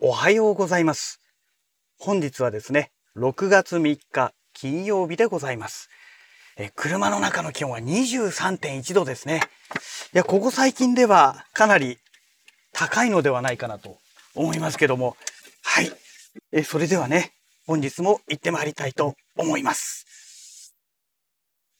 [0.00, 1.20] おはようございます。
[1.98, 5.88] 本日はですね、6月3日金曜日でございます。
[6.56, 9.40] え車の中の気温は23.1度ですね。
[10.12, 11.98] いや、ここ最近ではかなり
[12.72, 13.98] 高いのではないかなと
[14.34, 15.16] 思いますけども。
[15.62, 15.92] はい。
[16.50, 17.32] えそれではね、
[17.64, 20.74] 本日も行ってまいりたいと思います。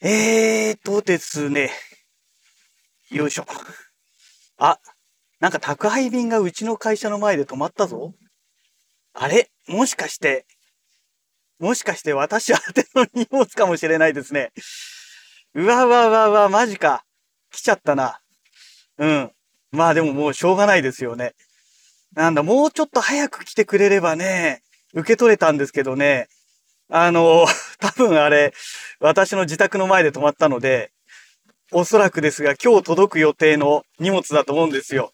[0.00, 1.72] えーとですね。
[3.10, 3.46] よいしょ。
[4.58, 4.78] あ、
[5.40, 8.14] なんか宅配便がうちの会社の前で止まったぞ。
[9.12, 9.50] あれ？
[9.68, 10.46] もしかして、
[11.58, 14.52] もしかして私宛ての荷物かもしれないですね。
[15.54, 17.04] うわうわうわうわ、マジか。
[17.50, 18.20] 来ちゃったな。
[18.98, 19.30] うん。
[19.70, 21.32] まあでももうしょうがないですよね。
[22.14, 24.62] なんだ、もうちょっと早く来てくれればね、
[24.92, 26.28] 受け取れたんですけどね。
[26.90, 27.46] あの、
[27.80, 28.52] 多分あれ、
[29.00, 30.92] 私の自宅の前で止まったので、
[31.72, 35.12] おそらくですが今日届く予定の荷物だと思うんですよ。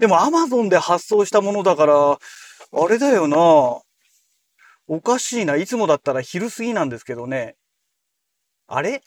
[0.00, 2.18] でも Amazon で発送したものだから、あ
[2.88, 3.36] れだよな。
[4.88, 5.56] おかしいな。
[5.56, 7.54] いつもだったら昼過ぎなんですけどね。
[8.66, 9.02] あれ？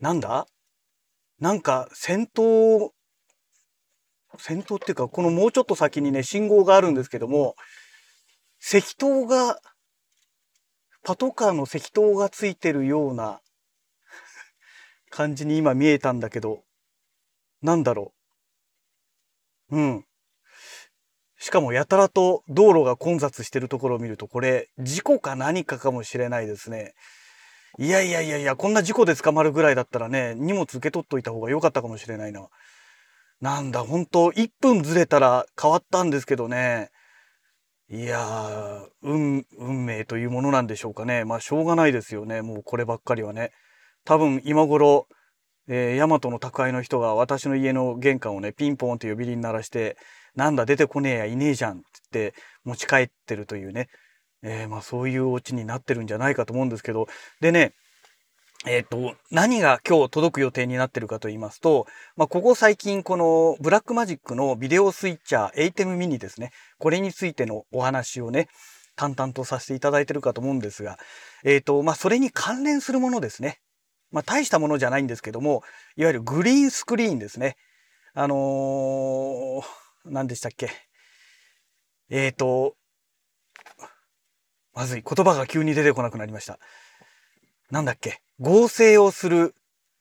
[0.00, 0.46] なんだ？
[1.38, 2.92] なんか戦闘、
[4.38, 7.54] 戦闘っていうか、このもうちょっと先にね、信号があるんですけども、
[8.60, 9.60] 石灯が、
[11.04, 13.40] パトカーの石灯がついてるような
[15.10, 16.64] 感じに今見えたんだけど、
[17.60, 18.17] なんだろう？
[19.70, 20.04] うん。
[21.38, 26.94] しかもやたらと道路が混雑してるところを見ると、これ、事故か何かかもしれないですね。
[27.78, 32.48] いやいやいやいや、こんな事故で捕まるぐらいだったらね、荷物受け取っといた方が良かったかもしれないな。
[33.40, 36.90] なんだ、本当1分ずれたら変わったんですけどね。
[37.88, 41.24] いやー、運、運命というものなんでしょうかね。
[41.24, 42.42] まあ、しょうがないですよね。
[42.42, 43.52] もうこればっかりはね。
[44.04, 45.06] 多分今頃、
[45.68, 49.96] えー、ヤマトの宅配の人が私の家の玄関をね、ピンポンって呼び鈴鳴らして、
[50.34, 53.88] なんだ出てこねえやいねえじゃんってって持ち帰ってるというね、
[54.42, 57.06] えー、まあそういうお家になってるんじゃないかと思うんですけど、
[57.40, 57.72] でね、
[58.66, 66.50] えっ、ー、と、何が今日届く予定になってるかと言いますと、まあ、ここ最近このブラックマジックのビデオスイッチャー ATEM ミニですね。
[66.78, 68.48] これについてのお話をね、
[68.96, 70.98] 淡々とさせていただいてるかと思うんですが、
[71.44, 73.60] えっ、ー、と、まあ、それに関連するものですね。
[74.10, 75.62] まあ、大したものじゃないんですけども、
[75.96, 77.56] いわゆるグリーンスクリーンですね。
[78.14, 79.62] あのー、
[80.06, 80.70] 何でしたっけ？
[82.10, 82.74] えっ、ー、と、
[84.74, 85.02] まずい。
[85.02, 86.58] 言葉が急に出てこなくなりました。
[87.70, 88.20] なんだっけ？
[88.40, 89.54] 合成をする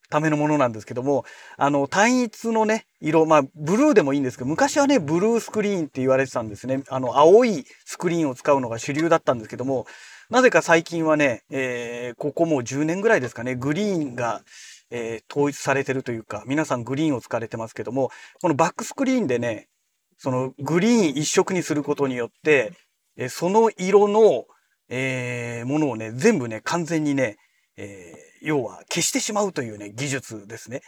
[0.10, 1.26] ためのものなんですけども、
[1.58, 6.84] あの、単一のね、色、まあ、ブルーでもいいんですけど、昔はね、ブルースクリーンって言われてたんですね。
[6.88, 9.86] あの、青いスクリーンを使うのが主流だったんですけども、
[10.30, 14.42] なぜか最近はね、えー、ここもう10年ぐらいですかね、グリーンが、
[14.90, 18.12] えー、統一されてるというか、皆さんグリーンを使われてますけども、
[18.42, 19.70] このバックスクリーンでね、
[20.18, 22.74] そのグリーン一色にすることによって、
[23.16, 24.46] えその色の、
[24.90, 27.38] えー、ものをね、全部ね、完全にね、
[27.78, 30.82] えー、要は消してしまうというね、技術ですね。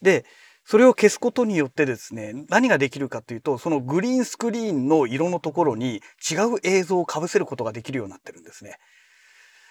[0.00, 0.24] で、
[0.70, 8.76] それを消すことによってですね、何ができるかというと、そのグリーンスクリーンの色のところに違う映像を被せることができるようになってるんですね。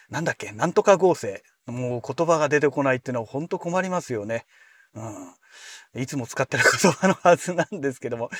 [0.09, 1.43] なんだっけなんとか合成。
[1.67, 4.47] もう言葉が出てこないっていうのは本当困りますよね。
[4.95, 6.01] うん。
[6.01, 8.31] いつも使ってる言葉のはずなんですけども。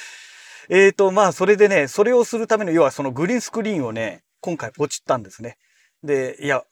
[0.70, 5.60] えーと、まあ、それでね、それをするための、要はそのグリーンスクリーンをね、今回ポチったんですね。
[6.04, 6.64] で、いや、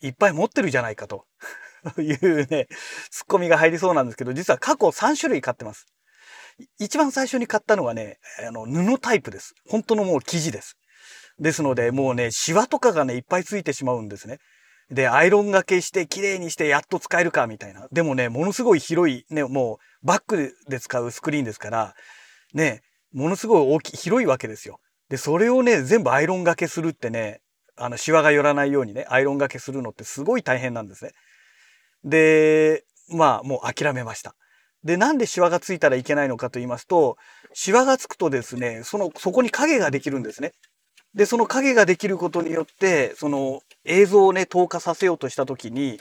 [0.00, 1.26] いっぱい持ってるじゃないかと。
[1.94, 2.66] と いうね、
[3.10, 5.86] ツッコミが入りそうなんですけど、実は過去3種類買ってます。
[6.78, 9.54] 一番最初に買ったのはね、あの、布タイプです。
[9.68, 10.76] 本当のもう生地です。
[11.38, 14.38] ですので、もうね、シワとかがね、いっぱいついてしまうんですね。
[14.90, 17.86] で、アイロンがけして綺麗にしてやっと使えるか、みたいな。
[17.92, 21.94] でもね、ものすごい広い、ね、もうバックで使うスクリーンですから、
[22.54, 22.80] ね、
[23.12, 24.80] ものすごい大きい、広いわけですよ。
[25.10, 27.40] で、それをね、全部アイロンがけするってね、
[27.76, 31.12] あの、シワが寄らないようにね、アイロンがけするのってすごい大変なんですね。
[32.04, 34.34] で、まあもう諦めました。
[34.84, 37.16] で、なんでシワがついたらいけないのかと言いますと、
[37.52, 40.52] シワがつくとですね、その、そこに影ができるんですね。
[41.14, 45.98] で、その影ができることによって、その映像をね、透過させようとしたときに、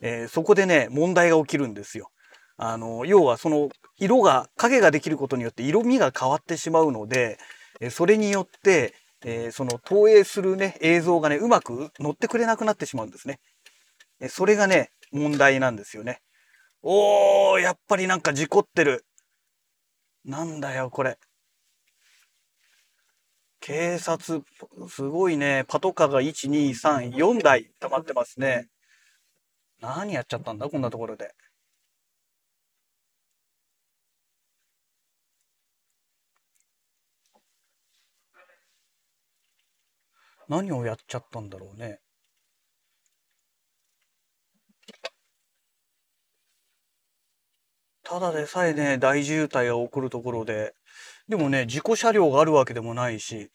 [0.00, 2.10] えー、そこでね、問題が起きるんですよ。
[2.56, 3.68] あの、要はその
[3.98, 7.38] 色が、影ができることによって色味が変わってしまうので、
[7.80, 8.94] えそれによって、
[9.24, 13.40] えー、その投影するね、映像がね、うまく乗ってくれなくなってしまうんですね。
[14.20, 16.20] えそれがね、問題なんですよね。
[16.82, 19.06] おー、やっぱりなんか事故ってる。
[20.24, 21.18] なんだよ、これ。
[23.60, 24.42] 警察、
[24.88, 25.64] すごいね。
[25.68, 28.68] パトカーが1、2、3、4台溜まってますね。
[29.80, 31.34] 何やっちゃったんだこんなところで。
[40.48, 42.00] 何をやっちゃったんだろうね。
[48.04, 50.74] ただでさえね、大渋滞が起こるところで、
[51.26, 53.48] でもね、事故車両があるわけでもないし、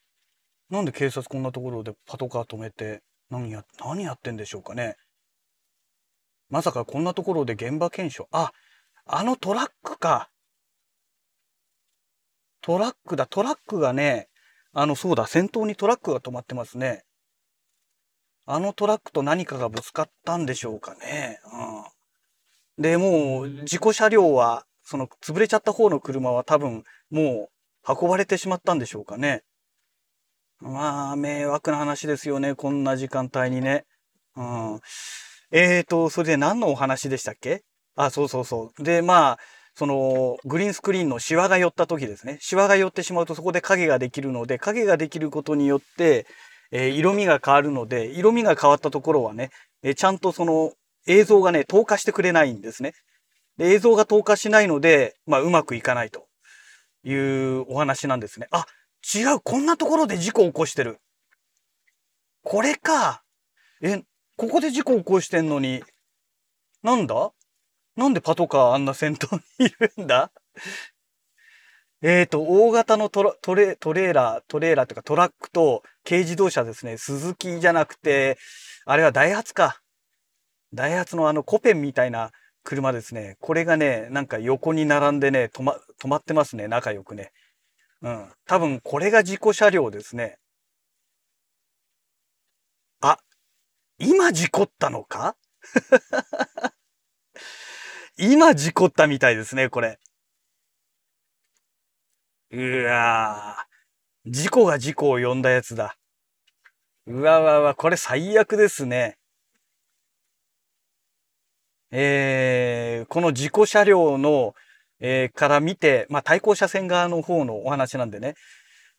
[0.70, 4.96] なんで警察こんなところでパトカー止めて、何や、何やってんでしょうかね。
[6.50, 8.28] まさかこんなところで現場検証。
[8.32, 8.52] あ、
[9.06, 10.30] あのトラックか。
[12.62, 13.28] トラックだ。
[13.28, 14.30] トラックがね、
[14.74, 17.04] あの、そうだ、先頭にトラックが止まってますね。
[18.48, 21.40] あのトラックと何かがぶつかったんでしょうかね。
[21.54, 21.99] うん。
[22.80, 27.50] で、もう、事故車両は、その、潰れちゃった方の車は多分、も
[27.88, 29.44] う、運ばれてしまったんでしょうかね。
[30.60, 32.56] まあ、迷惑な話ですよね。
[32.56, 33.86] こんな時間帯にね。
[34.36, 34.80] うん。
[35.52, 37.64] えーと、それで何のお話でしたっけ？
[37.96, 38.84] あ、そうそうそう。
[38.84, 39.40] で、まあ、
[39.76, 42.38] その、グリーンスクリーンのシワが寄った時ですね。
[42.42, 46.28] シワが寄ってしまうとそこで影ができるので、影ができることによって、
[46.72, 49.50] えー、色味が変わるので、色味が変わったところはね、
[49.82, 50.74] えー、ちゃんとその
[51.08, 52.94] 映像がね、透過してくれないんですね。
[53.58, 56.28] で映像が透過しないので、まあ、うまくいかないと
[57.04, 58.48] いうお話なんですね。
[58.52, 58.66] あ、
[59.16, 61.00] 違う、こんなところで事故を起こしてる。
[62.44, 63.24] これか。
[63.82, 64.02] え、
[64.38, 65.84] ここで事故を起こしてんのに、
[66.84, 67.32] なんだ？
[67.96, 70.32] なんでパトカーあんな先頭にいるんだ？
[72.02, 76.98] えっと、大型のトトレトレーラー、トレーラーというかトラックと軽自動車ですね。
[76.98, 78.38] 鈴木じゃなくて、
[78.86, 79.82] あれはダイハツか。
[80.74, 82.32] ダイハツのあのコペンみたいな
[82.64, 83.38] 車ですね。
[83.40, 86.68] これがね、なんか横に並んでね、止ま、止まってますね。
[86.68, 87.32] 仲良くね。
[88.02, 88.32] うん。
[88.46, 90.38] 多分これが事故車両ですね。
[93.02, 93.18] あ、
[93.98, 95.36] 今事故ったのか？
[98.18, 100.00] 今事故ったみたいですね、これ。
[102.52, 104.32] うわぁ。
[104.32, 105.98] 事故が事故を呼んだやつだ。
[107.06, 109.19] うわわわ、これ最悪ですね。
[111.92, 114.54] えー、この事故車両の、
[115.00, 118.36] えー、から見て、まあ、対向車線側の方のお話なんでね、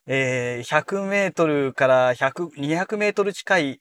[0.07, 3.81] えー、100メートルから100、200メートル近い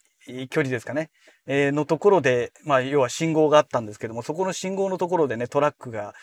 [0.50, 1.10] 距離ですかね。
[1.48, 6.14] えー、のところで、まあ、要は信号があったんですけども、そこの信号のところでね、トラックが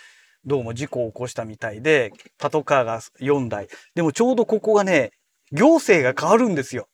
[0.44, 3.66] どうも事故を起こしたみたいで、パトカーが4台。
[3.96, 5.10] でもちょうどここがね、
[5.50, 6.86] 行政が変わるんですよ。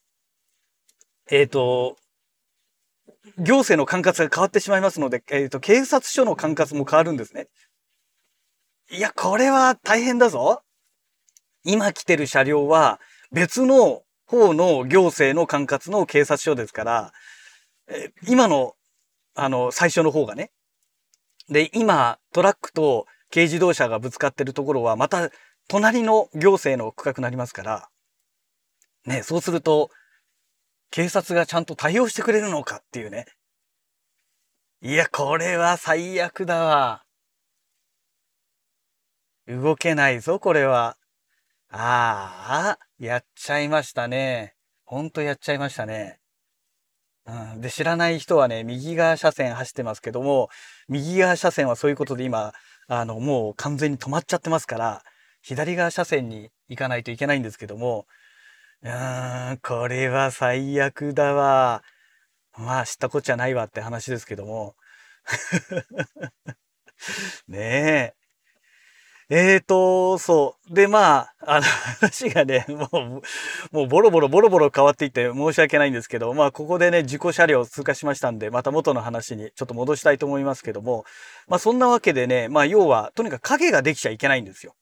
[1.31, 1.97] えっ、ー、と、
[3.39, 7.49] 行政の管轄が変わってしまいますので、えっ、ー、と、警察署の管轄も変わるんですね。
[8.91, 10.63] いや、これは大変だぞ。
[11.65, 13.01] 今来てる車両は
[13.31, 17.13] 別の方の行政の管轄の警察署ですから、
[17.89, 18.75] え今の、
[19.35, 20.51] あの、最初の方がね。
[21.49, 25.31] で、今、トラックと軽自動車がぶつかってるところは、また、
[25.69, 27.89] 隣の行政の区画になりますから、
[29.07, 29.91] ね、そうすると、
[30.93, 33.25] 警察がちゃんと対応してくれるのかっていうね。
[34.83, 37.03] いや、これは最悪だわ。
[39.49, 40.99] 動けないぞ、これは。
[41.71, 44.55] ああ、やっちゃいましたね。
[44.85, 46.19] ほんとやっちゃいましたね。
[47.25, 50.51] うん、で、知らない人はね、右側車線走ってますけども、
[50.89, 52.53] 右側車線はそういうことで今、
[52.89, 55.03] あの、もう完全に止まっちゃってますから、
[55.41, 58.07] 左側車線に行かないといけないんですけども、
[58.83, 61.83] うーん、これは最悪だわ。
[62.59, 64.75] まあ、知ったこっちゃないわって話ですけども。
[67.49, 68.33] ねえ。
[69.31, 70.75] えーと、そう。
[70.75, 73.23] で、まあ、あの話がね、 もう、
[73.75, 81.05] もうボロボロボロボロ変わっていて申し訳ないんですけど、まあ、ここでね、事故車両通過しましたんで、また元の話にちょっと戻したいと思いますけども、
[81.49, 84.75] まあ、そんなわけでね、まあ、要は、とにかく影ができちゃいけないんですよ。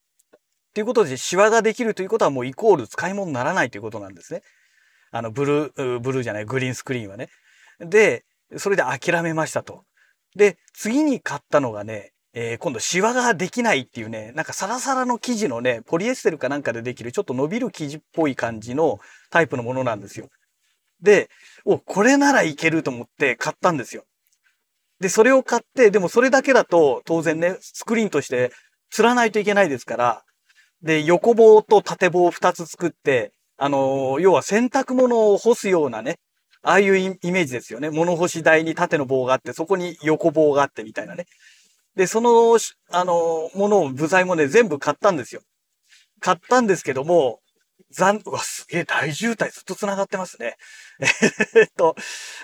[0.74, 4.42] ということで、シワができるということはもうイコール使い物にならないということなんですね。
[5.10, 7.28] あの、ブルー、ブルーじゃない、グリーンスクリーンはね。
[7.80, 8.24] で、
[8.56, 9.84] それで諦めましたと。
[10.36, 19.00] で、次に買ったのがね、えー、今度シワができないっていうね、なんかサラサラの生地のね、ポリエステルかなんかでできるちょっと伸びる生地っぽい感じの
[19.30, 20.28] タイプのものなんですよ。
[21.02, 21.28] で、
[21.64, 24.04] お、これならいけると思って買ったんですよ。
[25.00, 28.52] で、それを買って、でもそれだけだと当然ね、スクリーンとして
[28.90, 30.22] 釣らないといけないですから、
[30.82, 36.18] で、横棒と縦棒を2つ作って、あのー、要は洗濯物を干すようなね、
[36.62, 37.90] ああいうイメージですよね。
[37.90, 41.26] 物干し台に縦の棒があって、そこに横棒があってみたいなね。
[41.96, 42.58] で、その、
[42.90, 45.42] あの、ものを、部材もね、全部買ったんですよ。
[46.20, 47.40] 買ったんですけども、
[47.90, 50.56] 残、うわ、すげえ大渋滞ずっと繋がってますね。
[51.56, 51.96] えっと、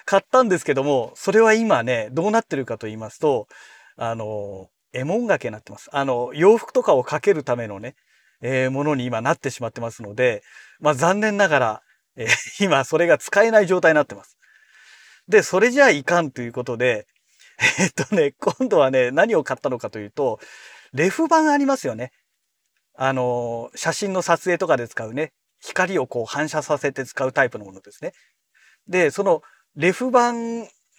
[0.05, 3.47] 買ったんですけども、それは今ね、どうなってるかと言いますと、
[3.97, 5.89] あの、エモン掛けになってます。
[5.93, 7.95] あの、洋服とかをかけるためのね、
[8.43, 10.43] えー、ものに今なってしまってますので、
[10.81, 11.83] まあ残念ながら、
[12.17, 12.29] えー、
[12.65, 14.37] 今それが使えない状態になってます。
[15.29, 17.07] で、それじゃあいかんということで、
[17.79, 20.39] えっとね、今度はね、何を買ったのかというと、
[20.93, 22.13] レフ板ありますよね。
[22.95, 28.13] あの、写真の撮影とかで使うね、光をこう反射させて使うタイプのものですね。
[28.89, 29.43] で、その
[29.75, 30.33] レフ板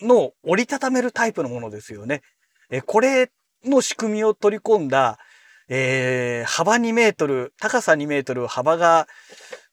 [0.01, 2.21] の折りたためるタイプのものですよね。
[2.69, 3.31] え、これ
[3.65, 5.19] の仕組みを取り込んだ、
[5.69, 9.07] えー、幅2メートル、高さ2メートル、幅が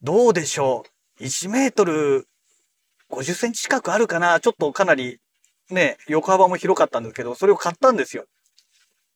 [0.03, 0.85] どうでしょ
[1.21, 2.27] う？1メートル
[3.11, 4.41] 50センチ近くあるかな？
[4.41, 5.21] ちょっとかなり
[5.71, 8.25] ね、横幅も広かったんですけど、それを買ったんですよ。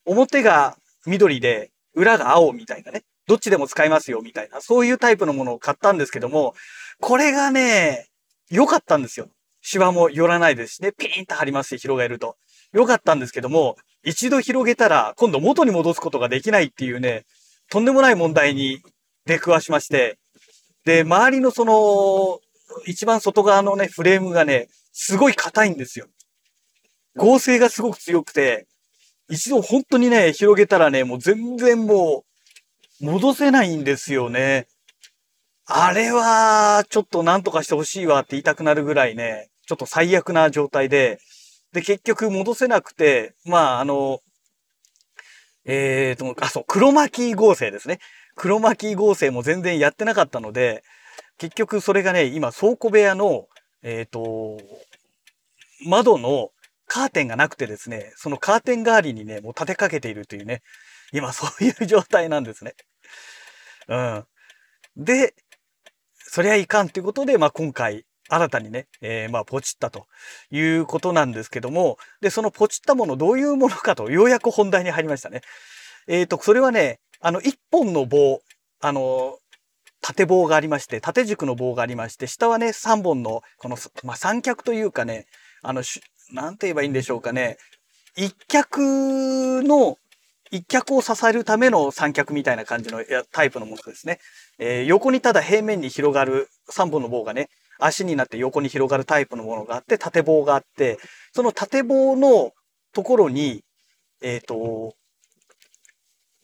[0.04, 3.02] 表が緑で、裏が青みたいなね。
[3.26, 4.60] どっちでも使えますよ、みたいな。
[4.60, 6.54] そういうタイプのものを買ったんですけども、
[7.00, 8.06] これがね、
[8.50, 9.28] 良かったんですよ。
[9.60, 12.36] シワも寄らないですしね、ピーンと張りますし、広げると。
[12.72, 13.76] 良かったんですけども、
[14.08, 17.26] 一度広げたら、今度元に戻すことができないっていうね、
[17.70, 18.80] とんでもない問題に
[19.26, 20.18] 出くわしまして、
[20.86, 22.40] で、周りのその、
[22.86, 26.06] 一番外側のね、フレームがね、すごい硬いんですよ。
[27.16, 28.66] 合成がすごく強くて、
[29.28, 32.24] 一度本当にね、広げたらね、もう全然も
[33.00, 34.68] う、戻せないんですよね。
[35.66, 41.18] あれは、ちょっと何とかしてほしいわって言いたくなるぐらいね、ちょっと最悪な状態で、
[41.72, 44.20] で、結局戻せなくて、まあ、あの、
[45.64, 47.98] えーと、あ、そう、黒巻合成ですね。
[48.36, 50.82] 黒巻合成も全然やってなかったので、
[51.36, 53.48] 結局それがね、今倉庫部屋の、
[53.82, 54.58] えっ、ー、と、
[55.86, 56.50] 窓の
[56.86, 60.62] カーテンがなくてですね、そのカーテン代わりにね、もう立てかけているというね、
[61.12, 62.74] 今そういう状態なんですね。
[63.88, 64.24] うん。
[64.96, 65.34] で、
[66.16, 70.06] そりゃいかんということで、まあ今回、新たにね、えー、まあポチったと
[70.50, 75.42] いうことなんですけども、で、そのポチったものどういうものかと、ようやく本題に入りましたね。
[76.06, 78.40] えっ、ー、と、それはね、あの、一本の棒、
[78.80, 79.38] あの、
[80.00, 85.26] 縦棒がありまして、縦軸の棒がありまして、下はね、3本の、この、まあ、三脚というかね、
[85.62, 85.82] あの、
[86.32, 87.56] なんて言えばいいんでしょうかね。
[88.16, 89.98] 一脚の、
[90.50, 94.18] 一脚を支えるための三脚みたいな感じのタイプのものですね。
[94.58, 100.98] えー、横にただ平面に広がる3本の棒がね、足になって横に広がるタイプのものがあって、縦棒があって、
[101.32, 102.52] その縦棒の
[102.92, 103.64] ところに、
[104.22, 104.94] えっ、ー、と、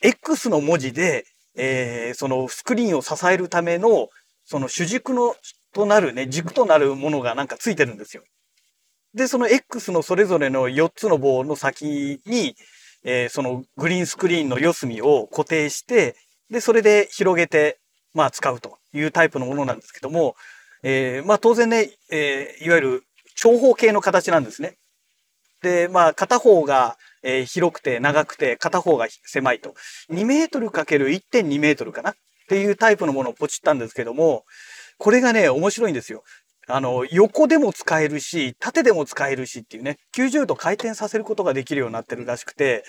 [0.01, 1.25] X の文字で
[1.57, 4.09] えー、そのスクリーンを支えるための、
[4.45, 5.35] その主軸の、
[5.73, 8.23] となるね、軸となるものがなんかついてるんですよ。
[9.15, 12.57] で、その X のそれぞれの4つの棒の先に、
[13.05, 16.17] えー、そのグリーンスクリーンの四隅を固定して、
[16.51, 17.79] で、それで広げて、
[18.13, 20.37] まあ使うというタイプのものなんですけども、
[20.85, 23.03] えー、まあ当然ね、えー、いわゆる
[23.35, 24.77] 長方形の形なんですね。
[25.63, 29.75] で、まあ片方がえー、広くて長くて片方が狭いと。
[30.11, 32.11] 2メートル ×1.2 メートルかな？
[32.11, 32.15] っ
[32.49, 34.45] ていうタイプのものをポチったんですけども、
[34.99, 36.23] これがね、面白いんですよ。
[36.69, 42.85] あの、横でも使えるし、縦でも使えるしっていうね、90度回転させることができるようになってるらしくて、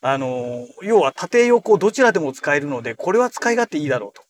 [0.00, 4.22] あの、要は縦横どちらでも使えるので、これは使い勝手いいだろうと。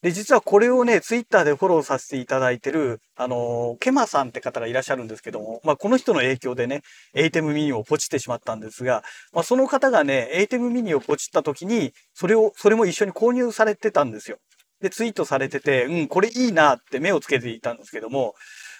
[0.00, 6.82] で、実はこれをね、ツイッターでフォローさせていただいてる、あのケマさんって方がいらっしゃるんですけども、まあ、この人の影響でね、
[7.14, 9.02] エイテムミニをポチってしまったんですが、
[9.32, 14.38] まあ、その方がね、エイテムミニをポチった時に、それを、それも一緒に購入されてたんですよ。
[14.80, 18.34] で、ツイートされてて、うん、これいいなって目をつけていたんですけども、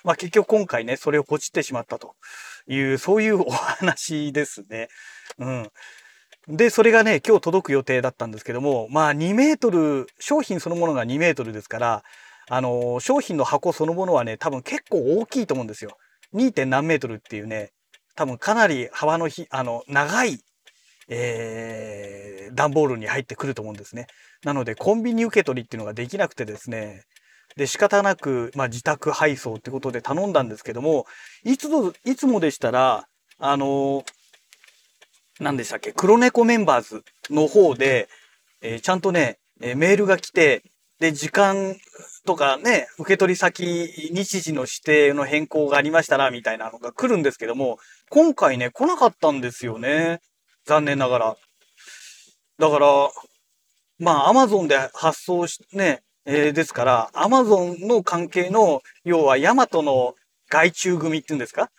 [0.04, 2.14] まあ、結局今回ね、それをポチってしまったと
[2.68, 4.86] いう、そういうお話ですね。
[5.38, 5.68] うん。
[6.48, 12.02] で、それがね、今日届く予定だったんですけども、まあ2メートル、商品そのものが2メートルですから、
[12.48, 15.98] あの、商品の箱そのものはね、多分結構大きいと思うんですよ。
[16.34, 16.64] 2.
[16.64, 17.72] 何メートルっていうね、
[18.16, 20.40] 多分かなり幅のひ、あの、長い、
[21.08, 24.06] えー、段ボールに入ってくると思うんですね。
[24.42, 27.02] なので、コンビニ受け取りっていうのができなくてですね、
[27.56, 31.04] で、仕方なく、まあ、自宅配送ってことで頼んだんですけども、
[31.44, 33.06] いつも、いつもでしたら、
[33.40, 34.04] あの
[35.40, 38.08] 何でしたっけ、黒猫メンバーズの方で、
[38.60, 40.62] えー、ちゃんとね、えー、メールが来て、
[40.98, 41.76] で、時間
[42.26, 43.62] とかね、受け取り先、
[44.10, 47.78] 日時の指定の変更がありましたら、みたいなのが来るんですけども、
[48.10, 50.20] 今回ね、来なかったんですよね。
[50.66, 51.36] 残念ながら。
[52.58, 53.10] だから、
[54.00, 60.14] まあ、アマゾンで発送し、ね、えー、ですから、アマゾンの関係の、要はヤマトの
[60.50, 61.70] 外注組っていうんですか？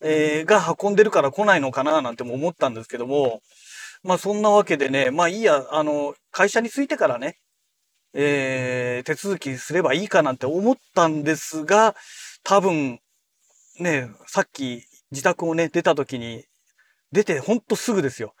[0.00, 3.42] えー、が運んでるから来ないのかななんても思ったんですけども、
[4.02, 7.36] まあそんなわけでね、まあいいや、あの、会社に着いてからね、
[8.14, 11.94] えー、手続きすればいいかなんて思ったんですが、
[12.44, 13.00] 多分、
[13.80, 16.44] ね、さっき自宅をね、出た時に、
[17.12, 18.34] 出てほんとすぐですよ。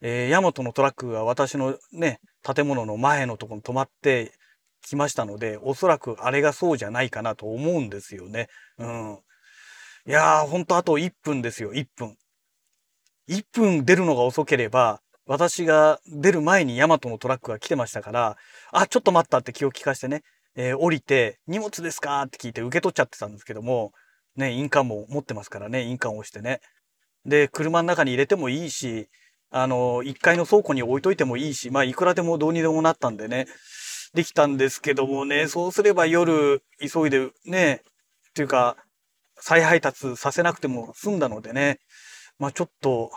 [0.00, 4.32] えー、ヤマトのトラックが私のね、建物の前のところに止まって、
[4.84, 8.48] きましたので、おそらくあれがそうじゃないかなと思うんですよね。
[8.78, 9.18] うん。
[10.06, 12.16] いやー、ほんとあと1分ですよ、1分。
[13.28, 18.36] 1分出るのが遅ければ、私が出る前にヤマトのトラックが来てましたから、
[18.70, 20.22] あ、ちょっと待ったって気を利かしてね、
[20.56, 23.92] えー、降りて、荷物ですかって聞いて受け取っちゃってたんですけども、
[24.36, 26.60] ね、印鑑も持ってますからね、印鑑を押してね。
[27.24, 29.08] で、車の中に入れてもいいし、
[29.50, 33.46] あの、1階の倉庫に置いといてもいいし、まあ、いくらでもどうにでもなったんでね、
[34.12, 37.80] できたんですけどもね、そうすれば夜、急いでね、
[38.30, 38.76] っていうか、
[39.44, 41.78] 再配達させなくても済んだのでね、
[42.38, 43.10] まあちょっと、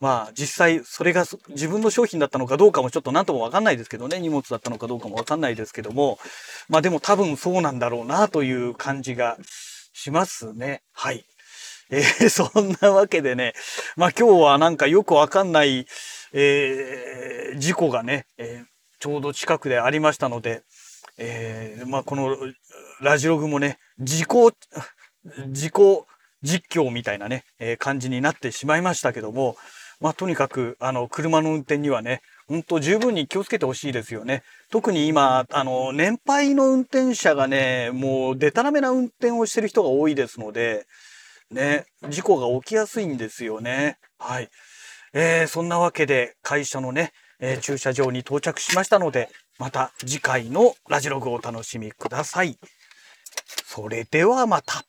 [0.00, 6.18] まあ実際それが自分の商品だったのかどうかもちょっと何ともわかんないですけどね、荷物だったのかどうかもわかんないですけども、
[6.70, 9.36] まあでも多分そうなんだろうなという感じが
[9.92, 10.80] しますね。
[10.94, 11.26] はい。
[11.90, 13.52] えー、 そんなわけでね、
[13.96, 15.86] まあ今日はなんかよくわかんない、
[16.32, 18.66] えー、事故がね、えー、
[19.00, 20.62] ちょうど近くでありましたので、
[21.18, 22.38] えー、まあこの
[23.02, 24.50] ラジログもね、事故、
[25.48, 25.72] 自己
[26.42, 29.56] 実況みたいなね、えー、感じになってしまいましたけども、
[30.00, 34.42] まあ、とにかく、あの、車の運転にはね、本当十分に気をつけてほしいですよね。
[34.70, 40.86] 特に今、あの、年配の運転者がね、もう、でたらめな運転をしてる人が多いですので、
[41.52, 43.98] ね、事故が起きやすいんですよね。
[44.18, 44.50] はい。
[45.12, 52.58] えー、そんなわけで、会社のね、えー、駐車場に到着しましたので、また次回のラジログをお楽しみください。
[53.66, 54.84] それではまた。